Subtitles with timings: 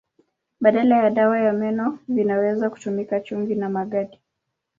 [0.59, 4.19] Badala ya dawa ya meno vinaweza kutumika chumvi na magadi.